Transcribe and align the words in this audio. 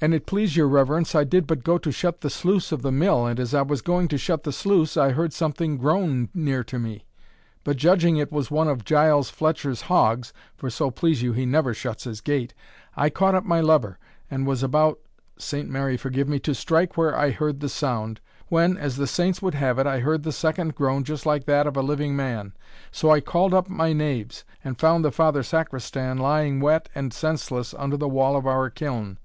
"An 0.00 0.12
it 0.12 0.26
please 0.26 0.56
your 0.56 0.66
reverence, 0.66 1.14
I 1.14 1.22
did 1.22 1.46
but 1.46 1.62
go 1.62 1.78
to 1.78 1.92
shut 1.92 2.22
the 2.22 2.28
sluice 2.28 2.72
of 2.72 2.82
the 2.82 2.90
mill 2.90 3.24
and 3.24 3.38
as 3.38 3.54
I 3.54 3.62
was 3.62 3.82
going 3.82 4.08
to 4.08 4.18
shut 4.18 4.42
the 4.42 4.50
sluice, 4.50 4.96
I 4.96 5.10
heard 5.12 5.32
something 5.32 5.76
groan 5.76 6.28
near 6.34 6.64
to 6.64 6.76
me; 6.76 7.04
but 7.62 7.76
judging 7.76 8.16
it 8.16 8.32
was 8.32 8.50
one 8.50 8.66
of 8.66 8.84
Giles 8.84 9.30
Fletcher's 9.30 9.82
hogs 9.82 10.32
for 10.56 10.70
so 10.70 10.90
please 10.90 11.22
you 11.22 11.34
he 11.34 11.46
never 11.46 11.72
shuts 11.72 12.02
his 12.02 12.20
gate 12.20 12.52
I 12.96 13.10
caught 13.10 13.36
up 13.36 13.44
my 13.44 13.60
lever, 13.60 13.96
and 14.28 14.44
was 14.44 14.64
about 14.64 14.98
Saint 15.38 15.70
Mary 15.70 15.96
forgive 15.96 16.28
me! 16.28 16.40
to 16.40 16.52
strike 16.52 16.96
where 16.96 17.16
I 17.16 17.30
heard 17.30 17.60
the 17.60 17.68
sound, 17.68 18.18
when, 18.48 18.76
as 18.76 18.96
the 18.96 19.06
saints 19.06 19.40
would 19.40 19.54
have 19.54 19.78
it, 19.78 19.86
I 19.86 20.00
heard 20.00 20.24
the 20.24 20.32
second 20.32 20.74
groan 20.74 21.04
just 21.04 21.26
like 21.26 21.44
that 21.44 21.68
of 21.68 21.76
a 21.76 21.80
living 21.80 22.16
man. 22.16 22.54
So 22.90 23.10
I 23.12 23.20
called 23.20 23.54
up 23.54 23.68
my 23.68 23.92
knaves, 23.92 24.44
and 24.64 24.76
found 24.80 25.04
the 25.04 25.12
Father 25.12 25.44
Sacristan 25.44 26.18
lying 26.18 26.58
wet 26.58 26.88
and 26.92 27.12
senseless 27.14 27.72
under 27.72 27.96
the 27.96 28.08
wall 28.08 28.34
of 28.36 28.48
our 28.48 28.68
kiln. 28.68 29.18